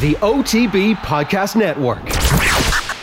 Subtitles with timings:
[0.00, 2.17] the OTB Podcast Network.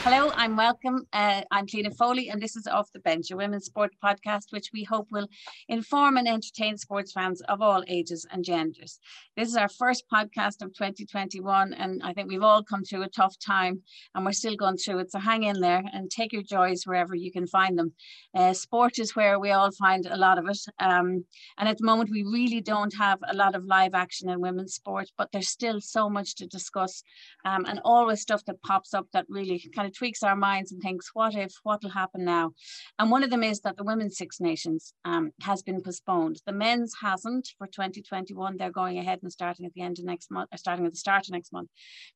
[0.07, 1.07] Hello, I'm welcome.
[1.13, 4.69] Uh, I'm Cliona Foley, and this is Off the Bench, a women's sport podcast, which
[4.71, 5.27] we hope will
[5.67, 8.99] inform and entertain sports fans of all ages and genders.
[9.35, 13.09] This is our first podcast of 2021, and I think we've all come through a
[13.09, 13.81] tough time,
[14.13, 15.11] and we're still going through it.
[15.11, 17.91] So hang in there and take your joys wherever you can find them.
[18.35, 21.25] Uh, sport is where we all find a lot of it, um,
[21.57, 24.75] and at the moment we really don't have a lot of live action in women's
[24.75, 27.01] sport, but there's still so much to discuss,
[27.43, 30.81] um, and always stuff that pops up that really kind of tweaks our minds and
[30.81, 32.51] thinks, what if, what will happen now?
[32.99, 36.41] And one of them is that the Women's Six Nations um, has been postponed.
[36.45, 38.57] The men's hasn't for 2021.
[38.57, 40.97] They're going ahead and starting at the end of next month, or starting at the
[40.97, 41.69] start of next month.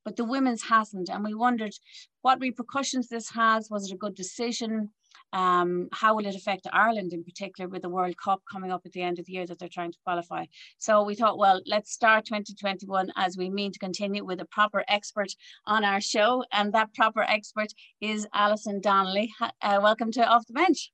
[0.04, 1.10] But the women's hasn't.
[1.10, 1.73] And we wondered
[2.22, 3.70] what repercussions this has.
[3.70, 4.92] Was it a good decision?
[5.34, 8.92] Um, how will it affect Ireland in particular with the World Cup coming up at
[8.92, 10.46] the end of the year that they're trying to qualify?
[10.78, 14.84] So we thought, well, let's start 2021 as we mean to continue with a proper
[14.88, 15.32] expert
[15.66, 16.44] on our show.
[16.52, 19.31] And that proper expert is Alison Donnelly.
[19.62, 20.92] Uh, welcome to Off the Bench.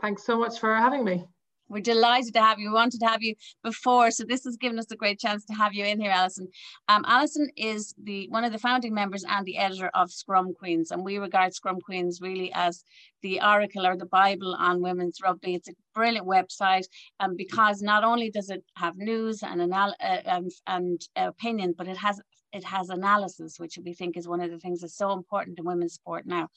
[0.00, 1.24] Thanks so much for having me.
[1.70, 2.68] We're delighted to have you.
[2.68, 5.54] We wanted to have you before, so this has given us a great chance to
[5.54, 6.48] have you in here, Alison.
[6.88, 10.90] Um, Alison is the one of the founding members and the editor of Scrum Queens,
[10.90, 12.84] and we regard Scrum Queens really as
[13.22, 15.54] the oracle or the Bible on women's rugby.
[15.54, 16.86] It's a brilliant website,
[17.20, 21.86] um, because not only does it have news and anal- uh, and, and opinion, but
[21.86, 22.20] it has
[22.52, 25.64] it has analysis, which we think is one of the things that's so important in
[25.64, 26.48] women's sport now.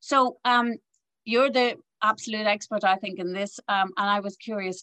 [0.00, 0.74] So um,
[1.24, 3.58] you're the absolute expert, I think, in this.
[3.68, 4.82] Um, and I was curious.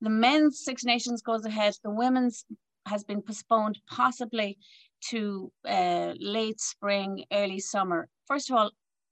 [0.00, 1.74] The men's Six Nations goes ahead.
[1.82, 2.44] The women's
[2.86, 4.58] has been postponed, possibly
[5.10, 8.08] to uh, late spring, early summer.
[8.26, 8.70] First of all,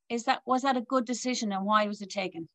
[0.08, 2.48] is that was that a good decision, and why was it taken?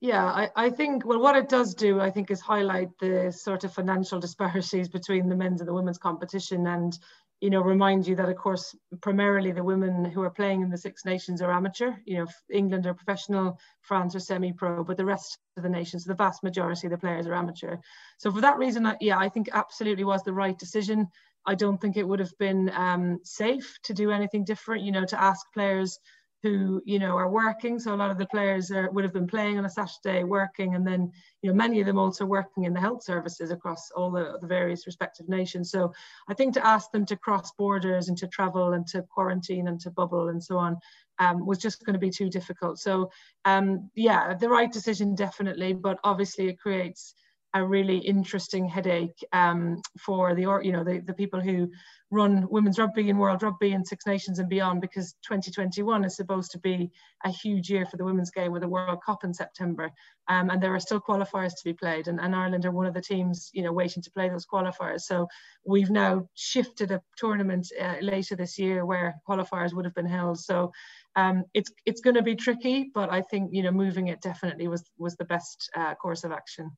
[0.00, 3.64] Yeah, I, I think well, what it does do, I think, is highlight the sort
[3.64, 6.98] of financial disparities between the men's and the women's competition, and
[7.42, 10.78] you know, remind you that, of course, primarily the women who are playing in the
[10.78, 11.90] Six Nations are amateur.
[12.04, 16.14] You know, England are professional, France are semi-pro, but the rest of the nations, the
[16.14, 17.78] vast majority of the players are amateur.
[18.18, 21.08] So for that reason, I, yeah, I think absolutely was the right decision.
[21.44, 24.84] I don't think it would have been um, safe to do anything different.
[24.84, 25.98] You know, to ask players
[26.42, 27.78] who you know are working.
[27.78, 30.74] So a lot of the players are, would have been playing on a saturday working
[30.74, 34.10] and then you know many of them also working in the health services across all
[34.10, 35.70] the, the various respective nations.
[35.70, 35.92] So
[36.28, 39.80] i think to ask them to cross borders and to travel and to quarantine and
[39.80, 40.76] to bubble and so on
[41.18, 42.78] um, was just going to be too difficult.
[42.78, 43.10] So
[43.44, 47.14] um, yeah the right decision definitely but obviously it creates
[47.54, 51.70] a really interesting headache um, for the you know the, the people who
[52.10, 56.50] run women's rugby and world rugby and Six Nations and beyond because 2021 is supposed
[56.52, 56.90] to be
[57.24, 59.90] a huge year for the women's game with the World Cup in September.
[60.28, 62.94] Um, and there are still qualifiers to be played and, and, Ireland are one of
[62.94, 65.02] the teams you know waiting to play those qualifiers.
[65.02, 65.26] So
[65.64, 70.38] we've now shifted a tournament uh, later this year where qualifiers would have been held.
[70.38, 70.72] So
[71.16, 74.68] um, it's it's going to be tricky but I think you know moving it definitely
[74.68, 76.70] was was the best uh, course of action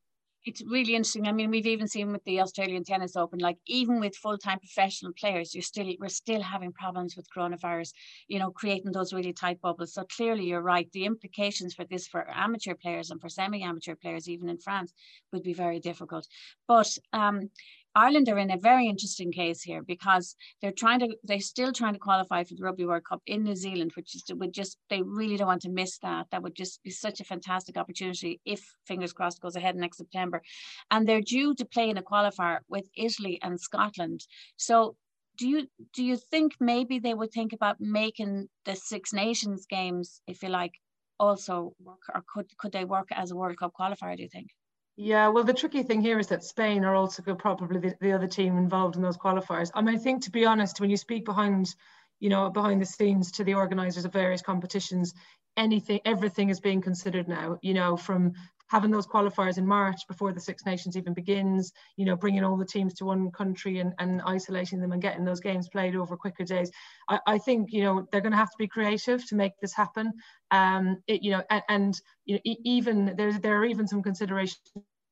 [0.44, 1.26] it's really interesting.
[1.26, 5.12] I mean, we've even seen with the Australian Tennis Open, like even with full-time professional
[5.18, 7.92] players, you're still we're still having problems with coronavirus,
[8.28, 9.94] you know, creating those really tight bubbles.
[9.94, 10.90] So clearly you're right.
[10.92, 14.92] The implications for this for amateur players and for semi-amateur players, even in France,
[15.32, 16.26] would be very difficult.
[16.68, 17.50] But um,
[17.94, 21.94] Ireland are in a very interesting case here because they're trying to, they're still trying
[21.94, 25.02] to qualify for the Rugby World Cup in New Zealand, which is would just, they
[25.02, 26.26] really don't want to miss that.
[26.30, 30.42] That would just be such a fantastic opportunity if, fingers crossed, goes ahead next September.
[30.90, 34.26] And they're due to play in a qualifier with Italy and Scotland.
[34.56, 34.96] So
[35.36, 40.20] do you do you think maybe they would think about making the Six Nations games,
[40.26, 40.74] if you like,
[41.18, 44.16] also work, or could could they work as a World Cup qualifier?
[44.16, 44.48] Do you think?
[44.96, 48.28] Yeah, well, the tricky thing here is that Spain are also probably the, the other
[48.28, 49.70] team involved in those qualifiers.
[49.74, 51.74] I mean, I think to be honest, when you speak behind,
[52.20, 55.12] you know, behind the scenes to the organisers of various competitions,
[55.56, 57.58] anything, everything is being considered now.
[57.60, 58.34] You know, from
[58.68, 62.56] having those qualifiers in March before the Six Nations even begins, you know, bringing all
[62.56, 66.16] the teams to one country and, and isolating them and getting those games played over
[66.16, 66.70] quicker days.
[67.08, 69.74] I, I think, you know, they're going to have to be creative to make this
[69.74, 70.12] happen.
[70.50, 74.60] Um, it, you know, and, and you know, even there's there are even some considerations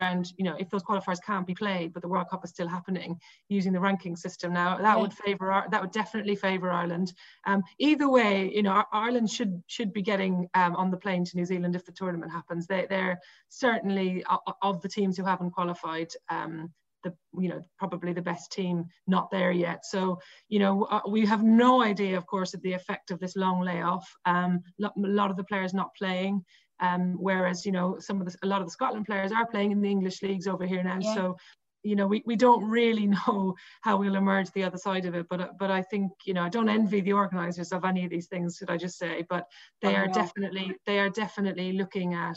[0.03, 2.69] around, you know, if those qualifiers can't be played, but the World Cup is still
[2.69, 3.19] happening
[3.49, 4.97] using the ranking system now, that yeah.
[4.97, 7.13] would favour that would definitely favour Ireland.
[7.47, 11.37] Um, either way, you know, Ireland should should be getting um, on the plane to
[11.37, 12.67] New Zealand if the tournament happens.
[12.67, 14.25] They they're certainly
[14.63, 16.09] of the teams who haven't qualified.
[16.29, 16.73] Um,
[17.03, 21.27] the you know probably the best team not there yet so you know uh, we
[21.27, 25.31] have no idea of course of the effect of this long layoff um, a lot
[25.31, 26.45] of the players not playing
[26.83, 29.71] um, whereas, you know, some of the, a lot of the Scotland players are playing
[29.71, 30.99] in the English leagues over here now.
[31.01, 31.15] Yeah.
[31.15, 31.37] So
[31.85, 35.27] you know, we, we don't really know how we'll emerge the other side of it.
[35.29, 38.27] But but I think you know I don't envy the organisers of any of these
[38.27, 38.57] things.
[38.59, 39.25] Should I just say?
[39.29, 39.47] But
[39.81, 42.37] they are definitely they are definitely looking at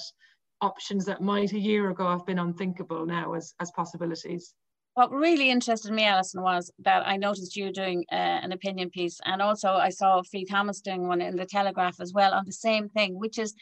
[0.62, 4.54] options that might a year ago have been unthinkable now as as possibilities
[4.96, 9.20] what really interested me, Alison, was that I noticed you doing uh, an opinion piece,
[9.26, 12.54] and also I saw Fee Tomas doing one in the Telegraph as well on the
[12.54, 13.54] same thing, which is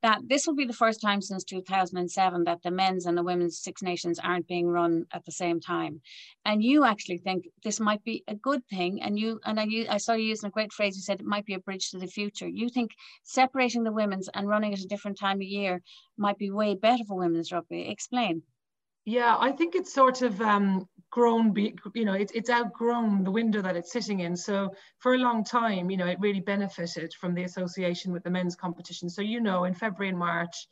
[0.00, 3.60] that this will be the first time since 2007 that the men's and the women's
[3.60, 6.00] Six Nations aren't being run at the same time.
[6.46, 9.98] And you actually think this might be a good thing, and you and I, I
[9.98, 10.96] saw you using a great phrase.
[10.96, 12.48] You said it might be a bridge to the future.
[12.48, 12.92] You think
[13.24, 15.82] separating the women's and running at a different time of year
[16.16, 17.90] might be way better for women's rugby.
[17.90, 18.42] Explain.
[19.08, 21.54] Yeah, I think it's sort of um, grown,
[21.94, 24.36] you know, it's, it's outgrown the window that it's sitting in.
[24.36, 28.28] So for a long time, you know, it really benefited from the association with the
[28.28, 29.08] men's competition.
[29.08, 30.68] So, you know, in February and March,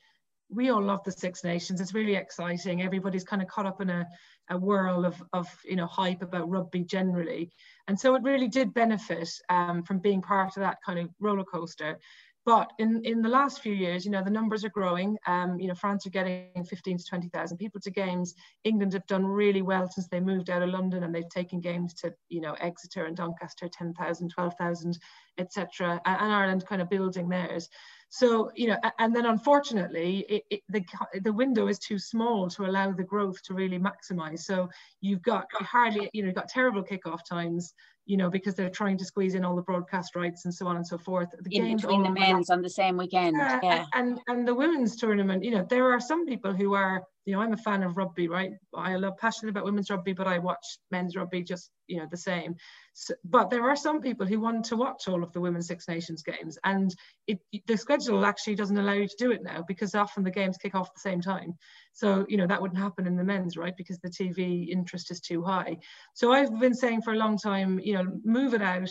[0.51, 1.81] we all love the Six Nations.
[1.81, 2.83] It's really exciting.
[2.83, 4.07] Everybody's kind of caught up in a,
[4.51, 7.51] a whirl of, of, you know, hype about rugby generally.
[7.89, 11.43] And so it really did benefit um, from being part of that kind of roller
[11.43, 11.99] coaster.
[12.47, 15.19] But in, in the last few years, you know, the numbers are growing.
[15.27, 18.37] Um, you know, France are getting 15 to 20,000 people to games.
[18.63, 21.93] England have done really well since they moved out of London and they've taken games
[21.95, 24.99] to, you know, Exeter and Doncaster, 10,000, 12,000,
[25.39, 26.01] etc.
[26.07, 27.69] And Ireland kind of building theirs.
[28.11, 30.85] So, you know, and then unfortunately, it, it, the,
[31.25, 34.41] the window is too small to allow the growth to really maximize.
[34.41, 34.71] So
[35.01, 37.75] you've got hardly, you know, you've got terrible kickoff times
[38.07, 40.77] you know, because they're trying to squeeze in all the broadcast rights and so on
[40.77, 41.29] and so forth.
[41.41, 43.41] The in between the men's on the same weekend.
[43.41, 43.85] Uh, yeah.
[43.95, 47.41] And and the women's tournament, you know, there are some people who are you know,
[47.41, 48.53] I'm a fan of rugby, right?
[48.73, 52.17] I love passionate about women's rugby, but I watch men's rugby just, you know, the
[52.17, 52.55] same.
[52.95, 55.89] So, but there are some people who want to watch all of the Women's Six
[55.89, 56.95] Nations games, and
[57.27, 60.57] it, the schedule actually doesn't allow you to do it now because often the games
[60.57, 61.55] kick off at the same time.
[61.93, 63.77] So, you know, that wouldn't happen in the men's, right?
[63.77, 65.79] Because the TV interest is too high.
[66.15, 68.91] So I've been saying for a long time, you know, move it out,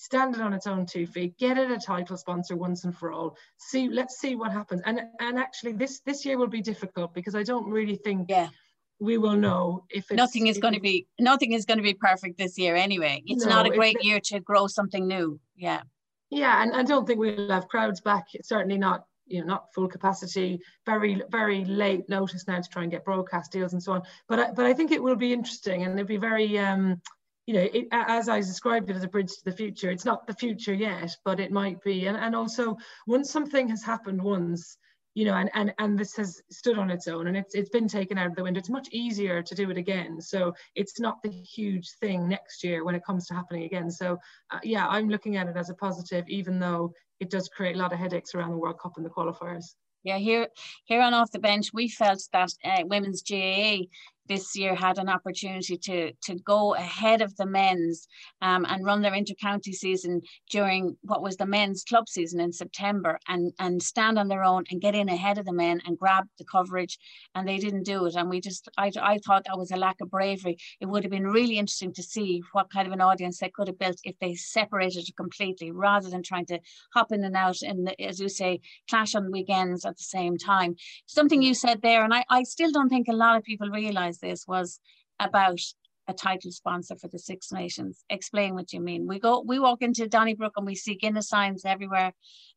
[0.00, 3.12] stand it on its own two feet, get it a title sponsor once and for
[3.12, 3.36] all.
[3.58, 4.80] See, let's see what happens.
[4.86, 8.26] And and actually, this this year will be difficult because I don't really think.
[8.28, 8.48] Yeah.
[9.02, 12.36] We will know if nothing is going to be nothing is going to be perfect
[12.36, 13.22] this year anyway.
[13.24, 15.40] It's no, not a great year to grow something new.
[15.56, 15.80] Yeah.
[16.28, 18.26] Yeah, and I don't think we'll have crowds back.
[18.42, 22.90] Certainly not you know not full capacity very very late notice now to try and
[22.90, 25.84] get broadcast deals and so on but I, but I think it will be interesting
[25.84, 27.00] and it'll be very um
[27.46, 30.26] you know, it, as I described it as a bridge to the future, it's not
[30.26, 32.06] the future yet, but it might be.
[32.06, 32.76] And, and also,
[33.06, 34.76] once something has happened once,
[35.14, 37.88] you know, and, and, and this has stood on its own and it's, it's been
[37.88, 40.20] taken out of the window, it's much easier to do it again.
[40.20, 43.90] So it's not the huge thing next year when it comes to happening again.
[43.90, 44.18] So,
[44.50, 47.78] uh, yeah, I'm looking at it as a positive, even though it does create a
[47.78, 49.74] lot of headaches around the World Cup and the qualifiers.
[50.02, 50.48] Yeah, here
[50.84, 53.84] here on off the bench, we felt that uh, women's GAA
[54.30, 58.06] this year had an opportunity to, to go ahead of the men's
[58.40, 63.18] um, and run their inter-county season during what was the men's club season in September
[63.26, 66.26] and, and stand on their own and get in ahead of the men and grab
[66.38, 66.96] the coverage.
[67.34, 68.14] And they didn't do it.
[68.14, 70.58] And we just, I, I thought that was a lack of bravery.
[70.80, 73.66] It would have been really interesting to see what kind of an audience they could
[73.66, 76.60] have built if they separated completely rather than trying to
[76.94, 80.76] hop in and out and, as you say, clash on weekends at the same time.
[81.06, 84.19] Something you said there, and I, I still don't think a lot of people realize
[84.20, 84.80] this was
[85.18, 85.60] about
[86.08, 88.04] a title sponsor for the Six Nations.
[88.10, 89.06] Explain what you mean.
[89.06, 92.12] We go, we walk into Donnybrook and we see Guinness signs everywhere,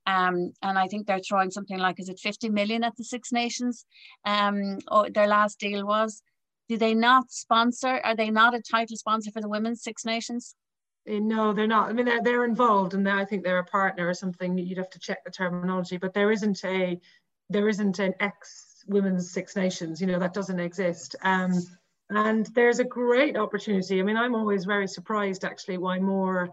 [0.06, 3.32] um, and I think they're throwing something like is it 50 million at the Six
[3.32, 3.86] Nations?
[4.26, 6.22] Um, or their last deal was.
[6.70, 8.00] Do they not sponsor?
[8.04, 10.56] Are they not a title sponsor for the Women's Six Nations?
[11.06, 11.90] Eh, no, they're not.
[11.90, 14.58] I mean, they're, they're involved, and I think they're a partner or something.
[14.58, 17.00] You'd have to check the terminology, but there isn't a
[17.50, 20.02] there isn't an ex women's Six Nations.
[20.02, 21.16] You know, that doesn't exist.
[21.24, 21.54] Um,
[22.10, 24.00] and there's a great opportunity.
[24.00, 26.50] I mean, I'm always very surprised actually why more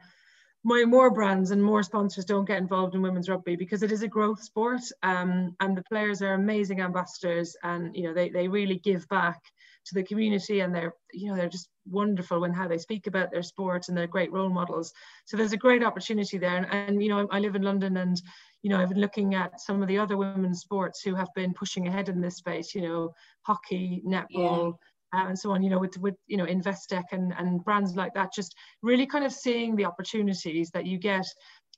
[0.62, 4.02] why more brands and more sponsors don't get involved in women's rugby because it is
[4.02, 8.46] a growth sport um, and the players are amazing ambassadors and you know they, they
[8.46, 9.40] really give back
[9.86, 13.30] to the community and they're you know they're just wonderful when how they speak about
[13.30, 14.92] their sport and they're great role models
[15.24, 17.96] so there's a great opportunity there and, and you know I, I live in London
[17.96, 18.20] and
[18.62, 21.54] you know, I've been looking at some of the other women's sports who have been
[21.54, 24.74] pushing ahead in this space, you know, hockey, netball,
[25.12, 25.20] yeah.
[25.20, 28.12] uh, and so on, you know, with, with you know, Investec and, and brands like
[28.14, 31.26] that, just really kind of seeing the opportunities that you get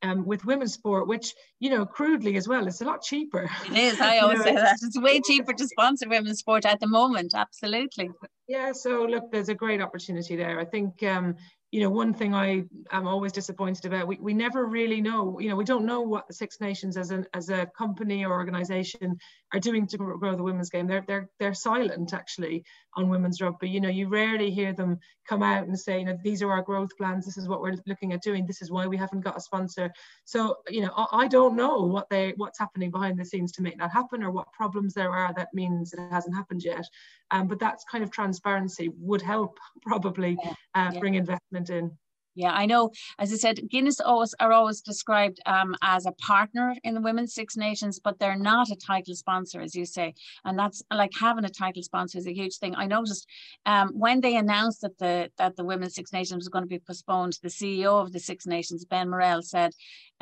[0.02, 3.48] um, with women's sport, which, you know, crudely as well, it's a lot cheaper.
[3.66, 4.00] It is.
[4.00, 4.78] I always know, say that.
[4.82, 7.32] It's way cheaper to sponsor women's sport at the moment.
[7.34, 8.10] Absolutely.
[8.48, 8.72] Yeah.
[8.72, 10.58] So, look, there's a great opportunity there.
[10.58, 11.36] I think, um,
[11.72, 15.48] you know, one thing I am always disappointed about, we, we never really know, you
[15.48, 19.16] know, we don't know what the Six Nations as an as a company or organization
[19.54, 20.86] are doing to grow the women's game.
[20.86, 22.64] They're they're they're silent actually.
[22.94, 23.68] On women's rugby.
[23.68, 26.62] You know, you rarely hear them come out and say, you know, these are our
[26.62, 27.24] growth plans.
[27.24, 28.46] This is what we're looking at doing.
[28.46, 29.92] This is why we haven't got a sponsor.
[30.24, 33.62] So, you know, I, I don't know what they what's happening behind the scenes to
[33.62, 36.84] make that happen or what problems there are that means it hasn't happened yet.
[37.30, 40.36] Um, but that's kind of transparency would help probably
[40.74, 41.00] uh, yeah.
[41.00, 41.90] bring investment in.
[42.34, 42.90] Yeah, I know.
[43.18, 47.34] As I said, Guinness always are always described um, as a partner in the Women's
[47.34, 50.14] Six Nations, but they're not a title sponsor, as you say.
[50.44, 52.74] And that's like having a title sponsor is a huge thing.
[52.74, 53.26] I noticed
[53.66, 56.78] um, when they announced that the that the Women's Six Nations was going to be
[56.78, 59.72] postponed, the CEO of the Six Nations, Ben Morel, said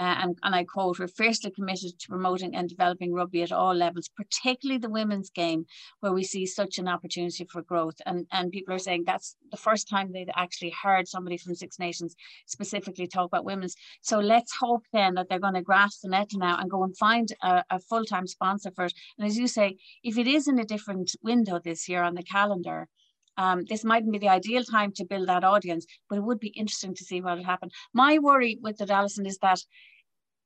[0.01, 3.75] uh, and, and I quote, we're fiercely committed to promoting and developing rugby at all
[3.75, 5.67] levels, particularly the women's game,
[6.01, 7.97] where we see such an opportunity for growth.
[8.07, 11.79] And, and people are saying that's the first time they'd actually heard somebody from Six
[11.79, 12.17] Nations
[12.47, 13.75] specifically talk about women's.
[14.01, 16.97] So let's hope then that they're going to grasp the net now and go and
[16.97, 18.95] find a, a full-time sponsor for it.
[19.19, 22.23] And as you say, if it is in a different window this year on the
[22.23, 22.89] calendar,
[23.41, 26.49] um, this mightn't be the ideal time to build that audience, but it would be
[26.49, 27.71] interesting to see what will happen.
[27.95, 29.61] My worry with it, Alison, is that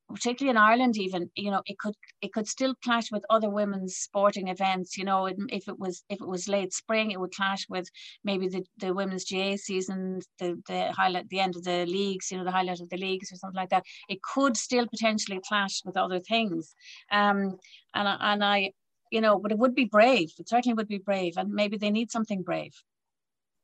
[0.08, 3.96] particularly in Ireland, even you know, it could it could still clash with other women's
[3.96, 4.96] sporting events.
[4.96, 7.88] You know, if it was if it was late spring, it would clash with
[8.22, 12.30] maybe the, the women's GA season, the the highlight the end of the leagues.
[12.30, 13.84] You know, the highlight of the leagues or something like that.
[14.08, 16.76] It could still potentially clash with other things.
[17.10, 17.58] Um,
[17.92, 18.72] and and I
[19.14, 20.33] you know, but it would be brave.
[20.38, 22.75] It certainly would be brave, and maybe they need something brave.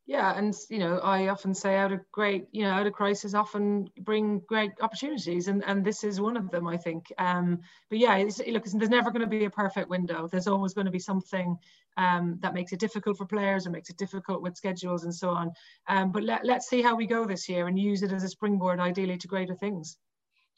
[0.06, 3.34] Yeah, and you know, I often say out of great, you know, out of crisis
[3.34, 7.12] often bring great opportunities, and and this is one of them, I think.
[7.18, 10.28] Um, but yeah, it's, look, there's never going to be a perfect window.
[10.28, 11.56] There's always going to be something
[11.96, 15.30] um, that makes it difficult for players or makes it difficult with schedules and so
[15.30, 15.52] on.
[15.88, 18.28] Um, but let, let's see how we go this year and use it as a
[18.28, 19.96] springboard, ideally, to greater things.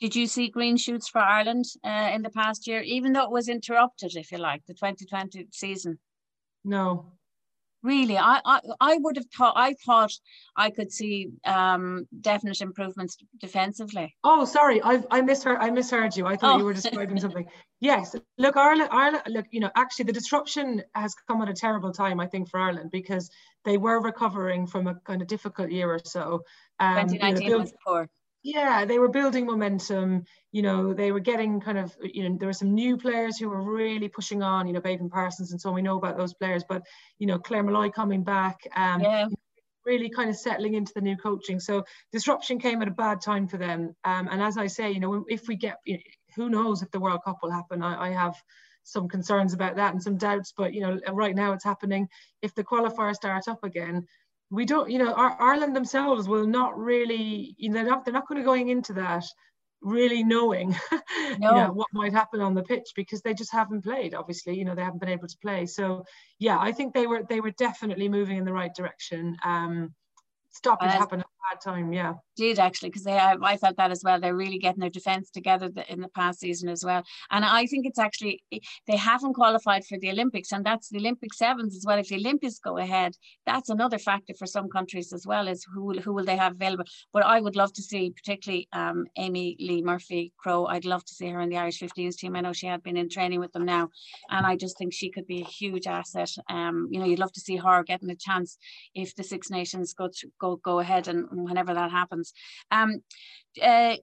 [0.02, 3.30] Did you see green shoots for Ireland uh, in the past year, even though it
[3.30, 5.96] was interrupted, if you like, the 2020 season?
[6.64, 7.12] No.
[7.84, 10.10] Really, I, I, I would have thought I thought
[10.56, 14.16] I could see um, definite improvements defensively.
[14.24, 16.26] Oh, sorry, I I misheard I misheard you.
[16.26, 16.58] I thought oh.
[16.58, 17.46] you were describing something.
[17.80, 21.92] Yes, look, Ireland, Ireland, look, you know, actually the disruption has come at a terrible
[21.92, 23.30] time, I think, for Ireland because
[23.64, 26.42] they were recovering from a kind of difficult year or so.
[26.80, 28.08] Um, 2019 you know, was poor
[28.42, 32.48] yeah they were building momentum you know they were getting kind of you know there
[32.48, 35.68] were some new players who were really pushing on you know Beibhinn Parsons and so
[35.68, 35.74] on.
[35.74, 36.82] we know about those players but
[37.18, 39.26] you know Claire Molloy coming back um yeah.
[39.86, 43.46] really kind of settling into the new coaching so disruption came at a bad time
[43.46, 46.02] for them um, and as I say you know if we get you know,
[46.36, 48.34] who knows if the World Cup will happen I, I have
[48.84, 52.08] some concerns about that and some doubts but you know right now it's happening
[52.42, 54.06] if the qualifier starts up again
[54.52, 58.12] we don't, you know, our, Ireland themselves will not really, you know, they're not, they're
[58.12, 59.24] not going to going into that
[59.80, 61.00] really knowing no.
[61.30, 64.64] you know, what might happen on the pitch because they just haven't played obviously you
[64.64, 66.04] know they haven't been able to play so
[66.38, 69.92] yeah i think they were they were definitely moving in the right direction um
[70.52, 72.14] stopping uh, happen bad time, yeah.
[72.36, 74.20] Did actually, because they I felt that as well.
[74.20, 77.02] They're really getting their defence together in the past season as well.
[77.30, 81.34] And I think it's actually they haven't qualified for the Olympics, and that's the Olympic
[81.34, 81.98] sevens as well.
[81.98, 85.48] If the Olympics go ahead, that's another factor for some countries as well.
[85.48, 86.84] Is who will who will they have available?
[87.12, 90.66] But I would love to see, particularly um, Amee-Leigh Murphy Crowe.
[90.66, 92.36] I'd love to see her in the Irish 15s team.
[92.36, 93.90] I know she had been in training with them now,
[94.30, 96.30] and I just think she could be a huge asset.
[96.48, 98.56] Um, you know, you'd love to see her getting a chance
[98.94, 102.32] if the Six Nations go to, go go ahead and whenever that happens.
[102.70, 103.02] Um,
[103.62, 103.96] uh,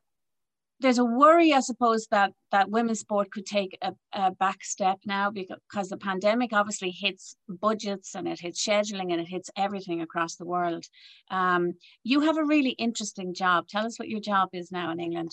[0.81, 4.99] there's a worry, I suppose, that that women's sport could take a, a, back step
[5.05, 10.01] now because the pandemic obviously hits budgets and it hits scheduling and it hits everything
[10.01, 10.85] across the world.
[11.29, 13.67] Um, you have a really interesting job.
[13.67, 15.31] Tell us what your job is now in England.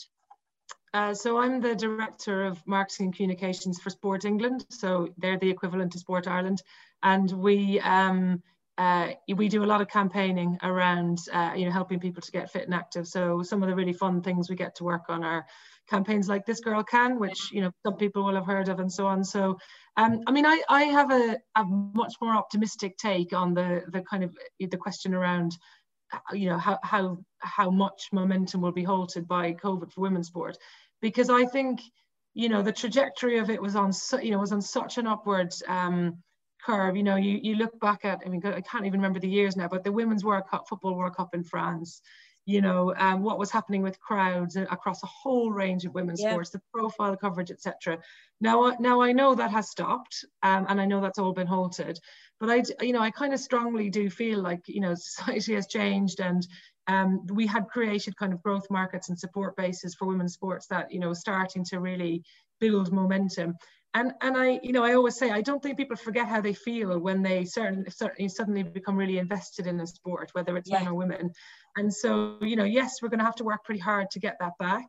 [0.93, 4.65] Uh, so I'm the director of marketing and communications for Sport England.
[4.71, 6.63] So they're the equivalent to Sport Ireland,
[7.03, 8.43] and we um,
[8.79, 12.51] uh, we do a lot of campaigning around uh, you know helping people to get
[12.51, 13.07] fit and active.
[13.07, 15.47] So some of the really fun things we get to work on are
[15.89, 18.93] campaigns like this girl can which you know some people will have heard of and
[18.93, 19.25] so on.
[19.25, 19.59] So
[19.97, 24.03] um, i mean i i have a, a much more optimistic take on the the
[24.03, 25.57] kind of the question around
[26.13, 30.29] uh, you know how how how much momentum will be halted by covid for women's
[30.29, 30.57] sport.
[31.01, 31.81] Because i think
[32.35, 35.07] you know the trajectory of it was on so, you know was on such an
[35.07, 36.23] upward um,
[36.67, 36.97] curve.
[36.97, 39.57] You know, you, you look back at, I mean, I can't even remember the years
[39.57, 42.03] now, but the Women's World Cup, Football World Cup in France,
[42.47, 46.31] you know, um, what was happening with crowds across a whole range of women's yeah.
[46.31, 47.99] sports, the profile coverage, etc.
[48.41, 51.99] Now, now I know that has stopped, um, and I know that's all been halted.
[52.39, 55.67] But I, you know, I kind of strongly do feel like, you know, society has
[55.67, 56.47] changed, and
[56.87, 60.93] um, we had created kind of growth markets and support bases for women's sports that,
[60.93, 62.23] you know, starting to really
[62.61, 63.57] build momentum.
[63.97, 66.53] And and I, you know, I always say I don't think people forget how they
[66.53, 70.81] feel when they certainly certainly suddenly become really invested in a sport, whether it's yeah.
[70.81, 71.33] men or women.
[71.77, 74.37] And so, you know, yes, we're going to have to work pretty hard to get
[74.41, 74.85] that back.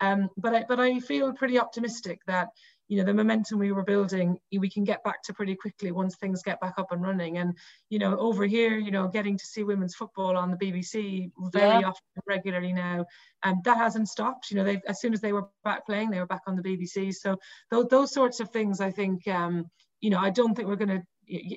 [0.00, 2.50] Um, but I but I feel pretty optimistic that
[2.92, 6.14] you know the momentum we were building we can get back to pretty quickly once
[6.16, 7.38] things get back up and running.
[7.38, 7.56] And
[7.88, 11.80] you know over here you know getting to see women's football on the bbc very
[11.80, 11.88] yeah.
[11.88, 13.06] often regularly now
[13.42, 14.50] and that hasn't stopped.
[14.50, 16.62] You know they as soon as they were back playing they were back on the
[16.62, 17.38] bbc so
[17.70, 19.70] those, those sorts of things i think um,
[20.02, 21.02] you know i don't think we're going to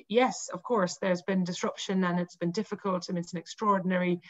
[0.08, 4.20] yes of course there's been disruption and it's been difficult I mean, it's an extraordinary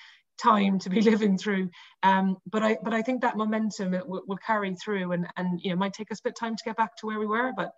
[0.42, 1.70] time to be living through.
[2.02, 5.70] Um, but I but I think that momentum will, will carry through and and you
[5.70, 7.52] know might take us a bit of time to get back to where we were,
[7.56, 7.72] but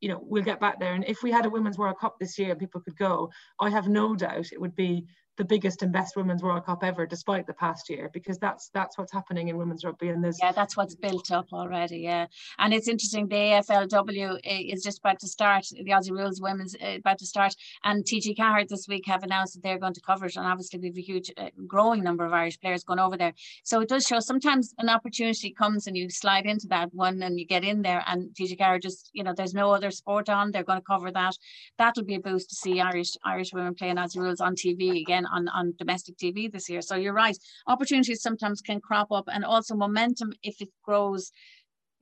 [0.00, 0.94] you know we'll get back there.
[0.94, 3.30] And if we had a women's World Cup this year, people could go.
[3.60, 5.06] I have no doubt it would be
[5.42, 8.96] the biggest and best women's World Cup ever, despite the past year, because that's that's
[8.96, 10.08] what's happening in women's rugby.
[10.10, 11.98] And there's yeah, that's what's built up already.
[11.98, 12.26] Yeah,
[12.60, 13.26] and it's interesting.
[13.26, 15.66] The AFLW is just about to start.
[15.72, 19.54] The Aussie Rules Women's uh, about to start, and TG Ceathair this week have announced
[19.54, 20.36] that they're going to cover it.
[20.36, 23.32] And obviously, we have a huge, uh, growing number of Irish players going over there.
[23.64, 24.20] So it does show.
[24.20, 28.04] Sometimes an opportunity comes and you slide into that one and you get in there.
[28.06, 30.52] And TG Ceathair just, you know, there's no other sport on.
[30.52, 31.36] They're going to cover that.
[31.78, 35.26] That'll be a boost to see Irish Irish women playing Aussie Rules on TV again
[35.32, 36.82] on, on domestic TV this year.
[36.82, 37.36] So you're right,
[37.66, 41.32] opportunities sometimes can crop up and also momentum if it grows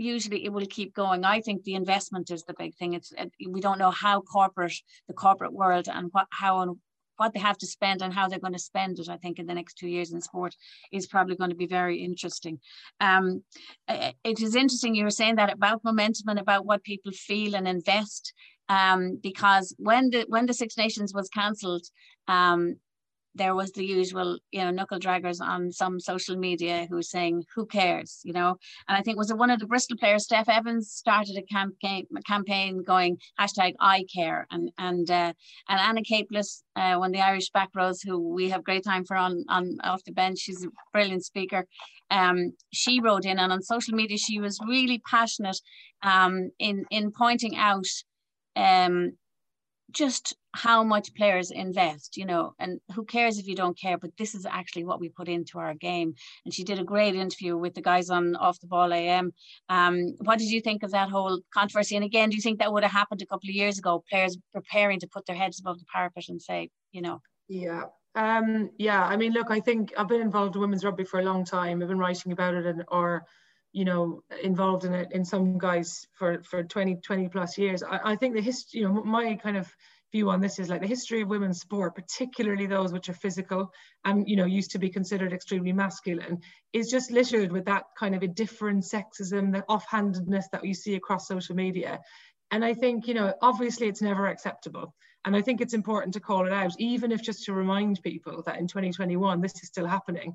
[0.01, 1.25] usually it will keep going.
[1.25, 2.95] I think the investment is the big thing.
[2.95, 3.13] It's
[3.49, 4.73] we don't know how corporate
[5.09, 6.77] the corporate world and what how and
[7.21, 9.11] what they have to spend and how they're going to spend it.
[9.11, 10.55] I think in the next two years in sport
[10.91, 12.59] is probably going to be very interesting.
[12.99, 13.45] Um,
[14.25, 17.69] it is interesting you were saying that about momentum and about what people feel and
[17.69, 18.33] invest.
[18.71, 21.87] Um, because when the when the Six Nations was cancelled,
[22.27, 22.77] um,
[23.35, 27.67] there was the usual, you know, knuckle draggers on some social media who saying, "Who
[27.67, 28.57] cares?" You know,
[28.89, 32.07] and I think was it one of the Bristol players, Steph Evans, started a campaign,
[32.27, 35.33] campaign going hashtag I care, and and uh,
[35.69, 39.05] and Anna Caplice, uh, one of the Irish back rows, who we have great time
[39.05, 40.39] for on on off the bench.
[40.41, 41.67] She's a brilliant speaker.
[42.11, 45.61] Um, she wrote in, and on social media, she was really passionate
[46.03, 47.87] um, in in pointing out
[48.57, 49.13] um,
[49.93, 54.11] just how much players invest, you know, and who cares if you don't care, but
[54.19, 56.15] this is actually what we put into our game.
[56.45, 59.33] And she did a great interview with the guys on Off the Ball AM.
[59.69, 61.97] Um, what did you think of that whole controversy?
[61.97, 64.37] And again, do you think that would have happened a couple of years ago, players
[64.53, 67.21] preparing to put their heads above the parapet and say, you know?
[67.49, 67.85] Yeah.
[68.15, 71.25] Um, yeah, I mean, look, I think I've been involved in women's rugby for a
[71.25, 71.81] long time.
[71.81, 73.25] I've been writing about it and or
[73.73, 78.13] you know involved in it in some guys for for 20 20 plus years i,
[78.13, 79.73] I think the history you know my kind of
[80.13, 83.73] view on this is like the history of women's sport, particularly those which are physical
[84.05, 86.41] and you know used to be considered extremely masculine,
[86.73, 91.29] is just littered with that kind of indifferent sexism, the offhandedness that you see across
[91.29, 92.01] social media.
[92.51, 94.95] And I think, you know, obviously it's never acceptable.
[95.25, 98.43] And I think it's important to call it out, even if just to remind people
[98.47, 100.35] that in 2021, this is still happening.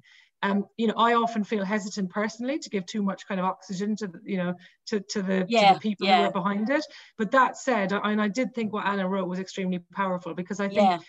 [0.51, 3.95] Um, you know, I often feel hesitant personally to give too much kind of oxygen
[3.97, 4.53] to the, you know,
[4.87, 6.21] to, to the, yeah, to the people yeah.
[6.21, 6.85] who are behind it.
[7.17, 10.67] But that said, and I did think what Anna wrote was extremely powerful because I
[10.67, 10.99] think yeah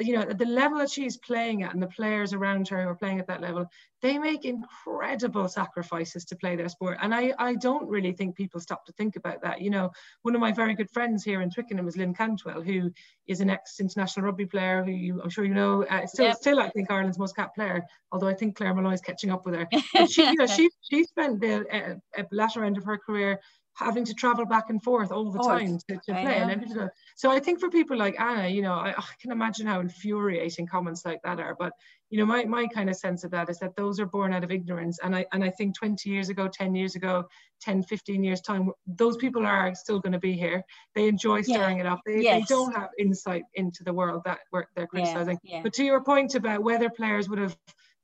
[0.00, 2.88] you know at the level that she's playing at and the players around her who
[2.88, 3.66] are playing at that level
[4.02, 6.98] they make incredible sacrifices to play their sport.
[7.00, 9.60] And i i don't really think people stop to think about that.
[9.60, 9.90] You know
[10.22, 12.90] one of my very good friends here in twickenham is lynne cantwell who
[13.26, 16.36] is an ex-international rugby player who you, i'm sure you know uh, still yep.
[16.36, 19.46] still i think ireland's most capped player although i think claire Molloy is catching up
[19.46, 19.68] with her.
[19.94, 23.40] But she you know she she spent the uh, latter end of her career
[23.74, 26.36] having to travel back and forth all the time to, to play.
[26.36, 29.80] And so I think for people like Anna, you know, I, I, can imagine how
[29.80, 31.56] infuriating comments like that are.
[31.58, 31.72] But
[32.10, 34.44] you know, my, my kind of sense of that is that those are born out
[34.44, 34.98] of ignorance.
[35.02, 37.24] And I and I think 20 years ago, 10 years ago,
[37.62, 40.62] 10, 15 years time, those people are still going to be here.
[40.94, 41.84] They enjoy stirring yeah.
[41.84, 42.00] it up.
[42.04, 42.40] They, yes.
[42.40, 44.40] they don't have insight into the world that
[44.76, 45.38] they're criticizing.
[45.42, 45.56] Yeah.
[45.56, 45.62] Yeah.
[45.62, 47.56] But to your point about whether players would have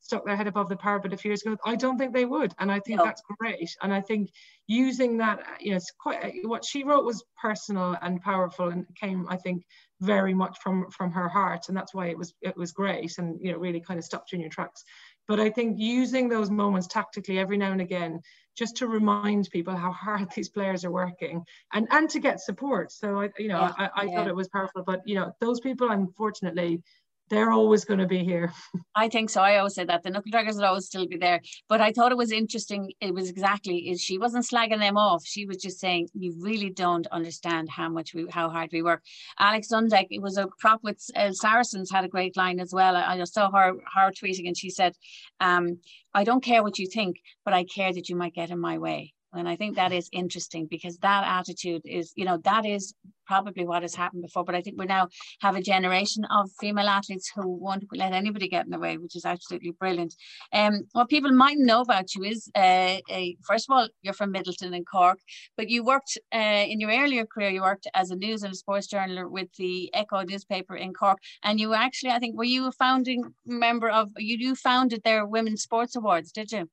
[0.09, 1.57] stuck their head above the parapet a few years ago.
[1.67, 3.05] I don't think they would, and I think no.
[3.05, 3.69] that's great.
[3.83, 4.31] And I think
[4.67, 9.27] using that, you know, it's quite what she wrote was personal and powerful, and came,
[9.29, 9.65] I think,
[10.01, 13.39] very much from from her heart, and that's why it was it was great, and
[13.43, 14.83] you know, really kind of stopped you in your tracks.
[15.27, 18.23] But I think using those moments tactically every now and again,
[18.57, 21.45] just to remind people how hard these players are working,
[21.75, 22.93] and and to get support.
[22.93, 24.15] So I, you know, yeah, I, I yeah.
[24.15, 24.85] thought it was powerful.
[24.87, 26.83] But you know, those people, unfortunately
[27.29, 28.53] they're always going to be here.
[28.95, 29.41] I think so.
[29.41, 31.41] I always say that the knuckle draggers will always still be there.
[31.69, 32.93] But I thought it was interesting.
[33.01, 35.25] It was exactly is she wasn't slagging them off.
[35.25, 39.03] She was just saying you really don't understand how much we how hard we work.
[39.39, 42.97] Alex Dundek, it was a prop with uh, Saracens had a great line as well.
[42.97, 44.95] I, I saw her her tweeting and she said,
[45.41, 45.79] um,
[46.15, 48.79] "I don't care what you think, but I care that you might get in my
[48.79, 52.95] way." And I think that is interesting because that attitude is, you know, that is
[53.27, 54.43] probably what has happened before.
[54.43, 55.09] But I think we now
[55.43, 59.15] have a generation of female athletes who won't let anybody get in the way, which
[59.15, 60.15] is absolutely brilliant.
[60.53, 64.33] Um, what people might know about you is, uh, a, first of all, you're from
[64.33, 65.19] Midleton and Cork,
[65.59, 68.89] but you worked uh, in your earlier career, you worked as a news and sports
[68.89, 71.19] journaler with the Echo newspaper in Cork.
[71.43, 75.27] And you actually, I think, were you a founding member of, you, you founded their
[75.27, 76.71] Women's Sports Awards, did you?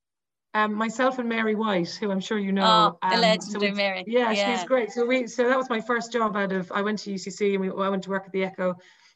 [0.56, 2.96] Um, myself and Mary White, who I'm sure you know.
[3.04, 4.04] Oh, the um, legendary so Mary.
[4.08, 4.90] Yeah, yeah, she's great.
[4.90, 6.72] So we, so that was my first job out of.
[6.72, 8.76] I went to UCC and we, I went to work at the Echo,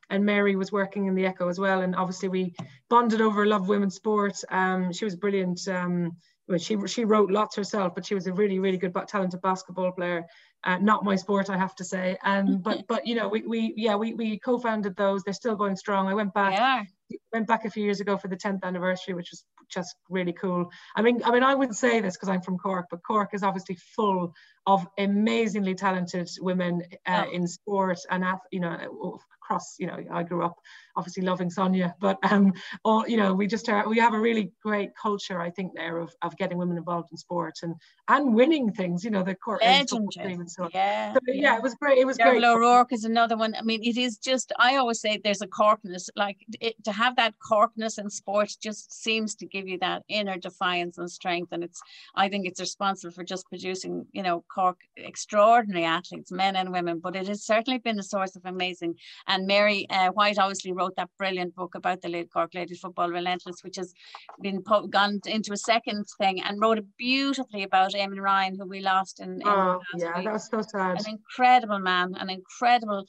[0.10, 1.82] and Mary was working in the Echo as well.
[1.82, 2.54] And obviously we
[2.89, 4.36] bonded over love of women's sport.
[4.49, 5.65] Um, she was brilliant.
[5.69, 6.12] Um,
[6.49, 9.93] well, she she wrote lots herself, but she was a really really good talented basketball
[9.93, 10.25] player.
[10.65, 12.17] Uh, not my sport, I have to say.
[12.25, 15.23] Um, but but you know we we yeah we we co-founded those.
[15.23, 16.10] They're still going strong.
[16.10, 16.88] I went back
[17.33, 20.69] went back a few years ago for the 10th anniversary, which was just really cool.
[20.95, 23.43] I mean, I mean, I would say this because I'm from Cork, but Cork is
[23.43, 24.33] obviously full
[24.65, 27.31] of amazingly talented women uh, oh.
[27.31, 29.75] in sport and you know across.
[29.79, 30.55] You know, I grew up
[30.99, 32.45] obviously loving Sonia, but um,
[32.83, 35.97] all you know, we just are, we have a really great culture, I think, there
[35.97, 37.73] of, of getting women involved in sport and
[38.07, 39.03] and winning things.
[39.05, 40.33] You know, the Cork legendary.
[40.33, 41.97] And so, yeah, so, yeah, it was great.
[41.97, 42.43] It was Derval great.
[42.43, 43.55] O'Rourke is another one.
[43.55, 44.51] I mean, it is just.
[44.59, 48.83] I always say there's a Corkness, like it, to have that Corkness in sport just
[49.05, 51.81] seems to give you that inner defiance and strength, and it's.
[52.15, 56.99] I think it's responsible for just producing, you know, Cork extraordinary athletes, men and women.
[56.99, 58.95] But it has certainly been a source of amazing.
[59.27, 63.10] And Mary uh, White obviously wrote that brilliant book about the late Cork Ladies Football
[63.10, 63.93] Relentless, which has
[64.41, 69.19] been gone into a second thing, and wrote beautifully about Eamonn Ryan, who we lost
[69.19, 69.41] in.
[69.41, 70.25] in oh, yeah, week.
[70.25, 70.99] that was so sad.
[70.99, 73.06] An incredible man, an incredible.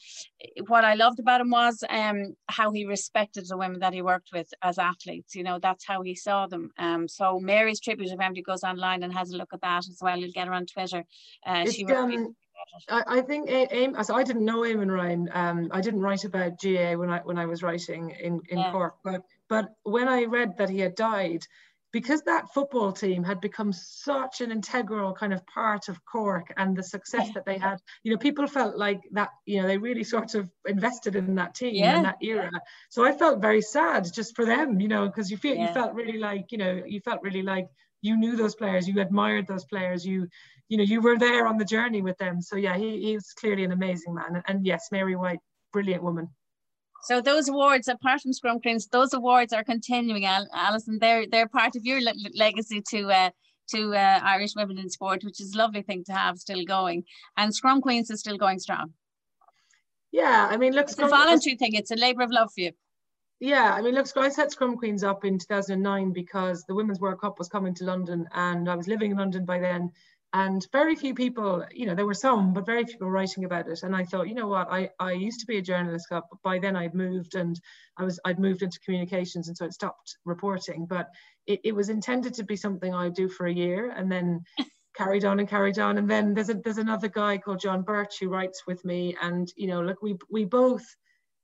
[0.66, 4.30] What I loved about him was um, how he respected the women that he worked
[4.32, 5.34] with as athletes.
[5.34, 6.70] You know, that's how he saw them.
[6.78, 9.98] Um, so Mary's tribute, if anybody goes online and has a look at that as
[10.00, 11.04] well, you'll get her on Twitter.
[11.46, 12.34] Uh, she um,
[12.88, 15.28] I, I think aim as I didn't know Eamonn Ryan.
[15.32, 18.72] Um, I didn't write about GA when I when I was writing in in yeah.
[18.72, 21.44] Cork, but but when I read that he had died,
[21.92, 26.76] because that football team had become such an integral kind of part of Cork and
[26.76, 30.04] the success that they had, you know, people felt like that, you know, they really
[30.04, 31.96] sort of invested in that team yeah.
[31.96, 32.50] in that era.
[32.90, 35.68] So I felt very sad just for them, you know, because you feel yeah.
[35.68, 37.68] you felt really like, you know, you felt really like
[38.02, 40.28] you knew those players, you admired those players, you
[40.68, 42.40] you know you were there on the journey with them.
[42.40, 44.42] So yeah, he, he's clearly an amazing man.
[44.46, 45.40] And, yes, Mary White,
[45.72, 46.28] brilliant woman.
[47.02, 50.98] So those awards, apart from Scrum Queens, those awards are continuing, Alison.
[51.00, 53.30] They're they're part of your le legacy to uh,
[53.70, 57.04] to uh, Irish women in sport, which is a lovely thing to have still going.
[57.36, 58.92] And Scrum Queens is still going strong.
[60.12, 61.74] Yeah, I mean, look, it's a voluntary thing.
[61.74, 62.72] It's a labour of love for you.
[63.40, 67.20] Yeah, I mean, look, I set Scrum Queens up in 2009 because the Women's World
[67.22, 69.92] Cup was coming to London and I was living in London by then.
[70.34, 73.66] And very few people, you know, there were some, but very few people writing about
[73.66, 73.82] it.
[73.82, 76.58] And I thought, you know what, I, I used to be a journalist, but by
[76.58, 77.58] then I'd moved and
[77.96, 80.86] I was I'd moved into communications and so I'd stopped reporting.
[80.86, 81.08] But
[81.46, 84.44] it, it was intended to be something I'd do for a year and then
[84.94, 85.96] carried on and carried on.
[85.98, 89.16] And then there's a there's another guy called John Birch who writes with me.
[89.20, 90.84] And, you know, look, we we both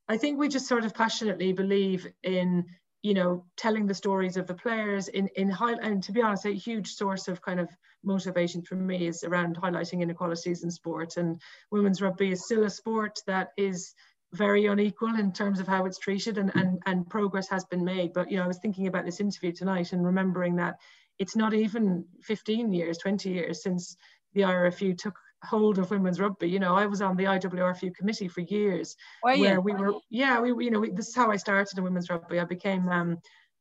[0.09, 2.67] I think we just sort of passionately believe in
[3.03, 6.45] you know telling the stories of the players in in high and to be honest
[6.47, 7.69] a huge source of kind of
[8.03, 11.17] motivation for me is around highlighting inequalities in sport.
[11.17, 11.41] And
[11.71, 13.95] women's rugby is still a sport that is
[14.33, 18.13] very unequal in terms of how it's treated and, and and progress has been made.
[18.13, 20.77] But you know i was thinking about this interview tonight and remembering that
[21.19, 23.97] it's not even 15 years 20 years since
[24.35, 26.49] the IRFU took hold of women's rugby.
[26.49, 29.61] You know, I was on the IWRFU committee for years, where you?
[29.61, 32.41] we were, yeah, we, you know, we, this is how I started in women's rugby.
[32.41, 33.19] I became um,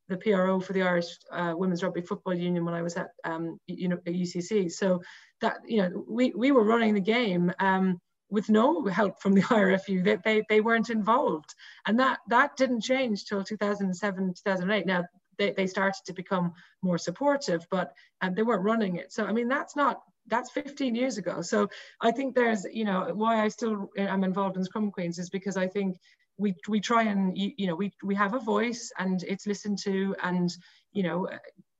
[0.07, 3.59] the PRO for the Irish uh, Women's Rugby Football Union when I was at um,
[3.67, 4.71] you know UCC.
[4.71, 5.01] So
[5.41, 7.51] that you know, we we were running the game.
[7.59, 7.99] Um,
[8.31, 11.53] with no help from the IRFU, they, they, they weren't involved.
[11.85, 14.85] And that, that didn't change till 2007, 2008.
[14.87, 15.03] Now,
[15.37, 19.11] they, they started to become more supportive, but um, they weren't running it.
[19.13, 21.41] So, I mean, that's not that's 15 years ago.
[21.41, 21.69] So
[22.01, 25.57] I think there's, you know, why I still am involved in Scrum Queens is because
[25.57, 25.97] I think
[26.37, 30.13] we we try and you know we we have a voice and it's listened to
[30.21, 30.51] and
[30.91, 31.29] you know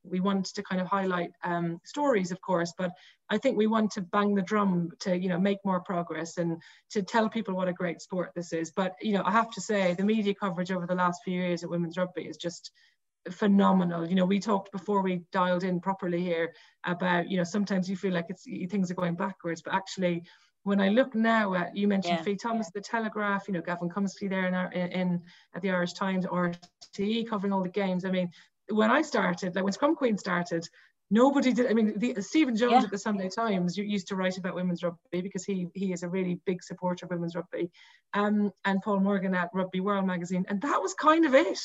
[0.09, 2.91] we want to kind of highlight um, stories, of course, but
[3.29, 6.61] I think we want to bang the drum to, you know, make more progress and
[6.91, 8.71] to tell people what a great sport this is.
[8.71, 11.63] But, you know, I have to say the media coverage over the last few years
[11.63, 12.71] at women's rugby is just
[13.31, 14.07] phenomenal.
[14.07, 16.53] You know, we talked before we dialed in properly here
[16.85, 20.23] about, you know, sometimes you feel like it's things are going backwards, but actually
[20.63, 22.23] when I look now at you mentioned yeah.
[22.23, 25.21] Faye Tomas, the Telegraph, you know, Gavin Cummiskey there in, our, in, in
[25.53, 26.53] at the Irish Times or
[26.93, 28.03] TE covering all the games.
[28.03, 28.31] I mean,
[28.69, 30.67] when I started, like when Scrum Queen started,
[31.11, 31.69] nobody did.
[31.69, 32.83] I mean, the, Stephen Jones yeah.
[32.83, 36.09] at the Sunday Times used to write about women's rugby because he he is a
[36.09, 37.69] really big supporter of women's rugby,
[38.15, 41.59] um, and Paul Morgan at Rugby World magazine, and that was kind of it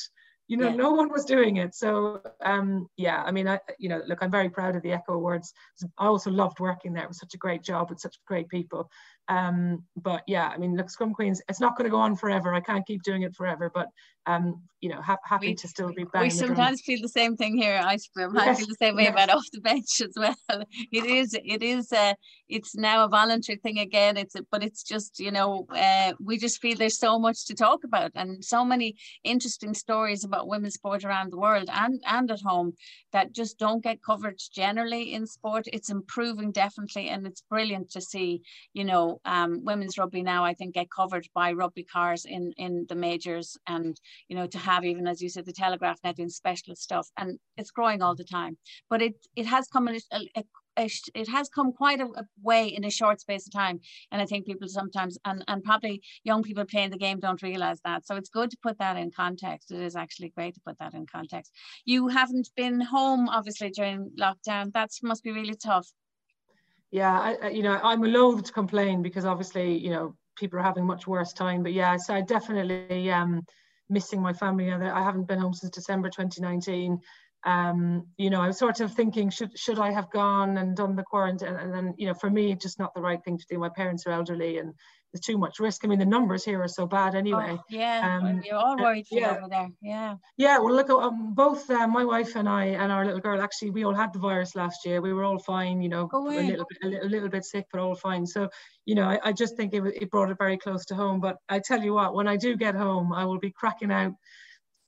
[0.50, 0.74] you know, yeah.
[0.74, 1.76] no one was doing it.
[1.76, 5.12] So um, yeah, I mean, I, you know, look, I'm very proud of the Echo
[5.12, 5.54] Awards.
[5.96, 7.04] I also loved working there.
[7.04, 8.90] It was such a great job with such great people.
[9.28, 12.52] Um, but yeah, I mean, look, Scrum Queens, it's not going to go on forever.
[12.52, 13.88] I can't keep doing it forever, but
[14.26, 16.22] um, you know, ha- happy we, to still be back.
[16.22, 18.32] We sometimes feel the same thing here, Ice Cream.
[18.34, 19.12] Yes, I feel the same way yes.
[19.12, 20.34] about off the bench as well.
[20.92, 22.14] It is, it is, uh,
[22.48, 24.16] it's now a voluntary thing again.
[24.16, 27.54] It's, a, but it's just, you know, uh, we just feel there's so much to
[27.54, 32.30] talk about and so many interesting stories about women's sport around the world and and
[32.30, 32.72] at home
[33.12, 35.66] that just don't get covered generally in sport.
[35.72, 40.44] It's improving definitely, and it's brilliant to see, you know, um, women's rugby now.
[40.44, 44.58] I think get covered by rugby cars in in the majors and you know to
[44.58, 47.08] have even as you said the telegraph net doing special stuff.
[47.16, 48.56] And it's growing all the time.
[48.88, 50.44] But it it has come a, a,
[50.76, 53.80] a, it has come quite a, a, way in a short space of time.
[54.10, 57.80] And i think people sometimes and, and probably young people playing the game don't realize
[57.84, 58.06] that.
[58.06, 59.70] So it's good to put that in context.
[59.70, 61.52] It is actually great to put that in context.
[61.84, 64.72] You haven't been home obviously during lockdown.
[64.72, 65.88] That must be really tough
[66.90, 70.86] yeah I, you know i'm loath to complain because obviously you know people are having
[70.86, 73.42] much worse time but yeah so i definitely um
[73.90, 74.72] missing my family.
[74.72, 76.98] I haven't been home since December 2019.
[77.44, 80.94] Um, you know, I was sort of thinking, should should I have gone and done
[80.94, 81.56] the quarantine?
[81.56, 83.58] And then, you know, for me, just not the right thing to do.
[83.58, 84.74] My parents are elderly, and
[85.12, 85.84] there's too much risk.
[85.84, 87.56] I mean, the numbers here are so bad anyway.
[87.58, 89.32] Oh, yeah, um, you're all worried yeah.
[89.32, 89.68] over there.
[89.82, 90.14] Yeah.
[90.36, 90.58] Yeah.
[90.58, 93.84] Well, look, um, both uh, my wife and I and our little girl actually, we
[93.84, 95.00] all had the virus last year.
[95.00, 95.82] We were all fine.
[95.82, 98.24] You know, a little bit, a little, a little, bit sick, but all fine.
[98.24, 98.48] So,
[98.86, 101.20] you know, I, I just think it, it brought it very close to home.
[101.20, 104.12] But I tell you what, when I do get home, I will be cracking out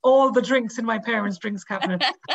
[0.02, 2.04] all the drinks in my parents' drinks cabinet.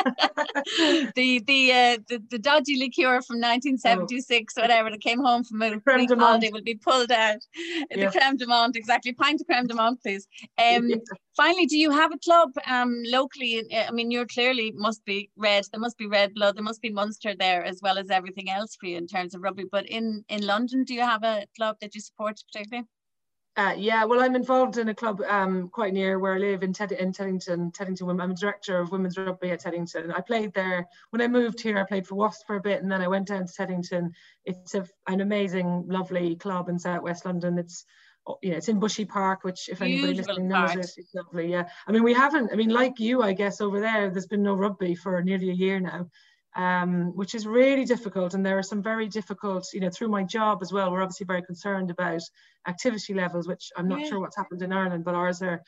[1.14, 4.62] the the, uh, the the dodgy liqueur from 1976, oh.
[4.62, 7.38] whatever, that came home from a creme de menthe will be pulled out.
[7.90, 8.06] Yeah.
[8.06, 9.12] The creme de menthe, exactly.
[9.12, 10.26] Pint of creme de menthe, please.
[10.58, 10.96] Um, yeah.
[11.36, 13.62] Finally, do you have a club um, locally?
[13.74, 15.64] I mean, you're clearly must be red.
[15.70, 16.56] There must be red blood.
[16.56, 19.42] There must be Munster there as well as everything else for you in terms of
[19.42, 19.64] rugby.
[19.70, 22.86] But in in London, do you have a club that you support particularly?
[23.58, 26.72] Uh, yeah, well, I'm involved in a club um, quite near where I live in,
[26.72, 27.72] Ted- in Teddington.
[27.72, 30.12] Teddington, I'm a director of women's rugby at Teddington.
[30.12, 31.76] I played there when I moved here.
[31.76, 34.12] I played for Wasps for a bit, and then I went down to Teddington.
[34.44, 37.58] It's a, an amazing, lovely club in Southwest London.
[37.58, 37.84] It's
[38.28, 41.12] oh, you know, it's in Bushy Park, which if Beautiful anybody listening knows it, it's
[41.12, 41.50] lovely.
[41.50, 42.52] Yeah, I mean, we haven't.
[42.52, 45.54] I mean, like you, I guess over there, there's been no rugby for nearly a
[45.54, 46.08] year now
[46.58, 48.34] um, which is really difficult.
[48.34, 51.24] And there are some very difficult, you know, through my job as well, we're obviously
[51.24, 52.20] very concerned about
[52.66, 54.08] activity levels, which I'm not yeah.
[54.08, 55.62] sure what's happened in Ireland, but ours are,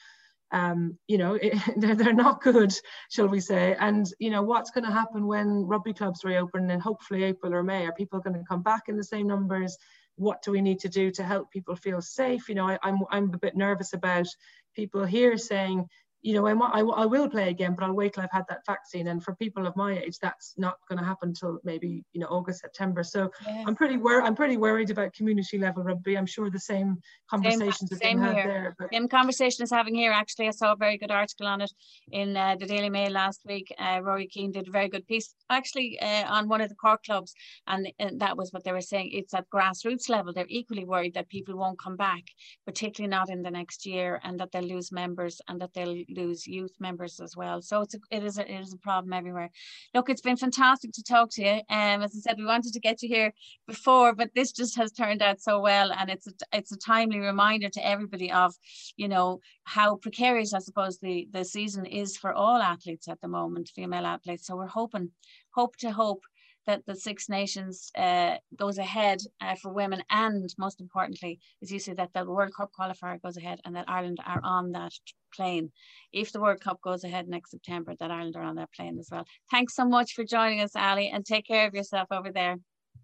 [0.50, 2.74] um, you know, it, they're, they're not good,
[3.09, 3.76] shall we say.
[3.79, 7.62] And, you know, what's going to happen when rugby clubs reopen in hopefully April or
[7.62, 7.87] May?
[7.87, 9.79] Are people going to come back in the same numbers?
[10.16, 12.48] What do we need to do to help people feel safe?
[12.48, 14.26] You know, I, I'm, I'm a bit nervous about
[14.74, 15.87] people here saying,
[16.22, 19.09] you know, I, I, will play again, but I'll wait till I've had that vaccine.
[19.09, 22.26] And for people of my age, that's not going to happen until maybe you know
[22.26, 23.02] August, September.
[23.02, 23.64] So yes.
[23.66, 26.18] I'm pretty wor- I'm pretty worried about community level rugby.
[26.18, 26.98] I'm sure the same
[27.30, 28.46] conversations same, same here.
[28.46, 28.76] there.
[28.78, 28.90] But...
[28.92, 30.12] Same conversation is having here.
[30.12, 31.72] Actually, I saw a very good article on it
[32.12, 33.74] in uh, the Daily Mail last week.
[33.78, 37.02] Uh, Rory Keane did a very good piece, actually, uh, on one of the Cork
[37.04, 37.33] clubs,
[37.66, 39.11] and, and that was what they were saying.
[39.12, 40.33] It's at grassroots level.
[40.33, 42.24] They're equally worried that people won't come back,
[42.66, 46.46] particularly not in the next year, and that they'll lose members and that they'll lose
[46.46, 47.62] youth members as well.
[47.62, 49.50] So it's a, it is a, it is a problem everywhere.
[49.94, 51.52] Look, it's been fantastic to talk to you.
[51.68, 53.32] Um, as I said, we wanted to get you here
[53.66, 57.18] before, but this just has turned out so well, and it's a, it's a timely
[57.18, 58.54] reminder to everybody of,
[58.96, 63.28] you know, how precarious I suppose the the season is for all athletes at the
[63.28, 64.46] moment, female athletes.
[64.46, 65.10] So we're hoping,
[65.54, 66.22] hope to hope
[66.66, 71.78] that the Six Nations uh, goes ahead uh, for women, and most importantly, as you
[71.78, 74.92] say, that the World Cup qualifier goes ahead, and that Ireland are on that
[75.34, 75.72] plane.
[76.12, 79.08] If the World Cup goes ahead next September, that Ireland are on that plane as
[79.10, 79.24] well.
[79.50, 82.56] Thanks so much for joining us, Ali, and take care of yourself over there.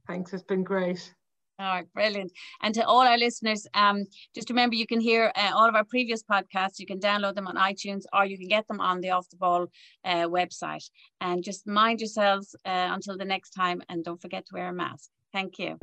[0.06, 1.12] Thanks, it's been great.
[1.58, 2.32] All right, brilliant.
[2.60, 5.84] And to all our listeners, um, just remember you can hear uh, all of our
[5.84, 6.78] previous podcasts.
[6.78, 9.36] You can download them on iTunes or you can get them on the Off the
[9.36, 9.66] Ball
[10.04, 10.84] uh, website.
[11.22, 14.72] And just mind yourselves uh, until the next time and don't forget to wear a
[14.72, 15.08] mask.
[15.32, 15.78] Thank you.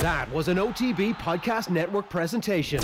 [0.00, 2.80] That was an OTB Podcast Network presentation.